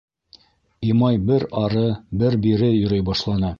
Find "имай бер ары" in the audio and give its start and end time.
0.93-1.85